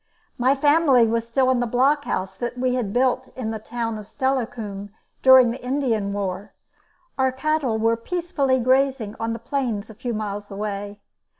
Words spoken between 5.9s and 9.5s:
War. Our cattle were peacefully grazing on the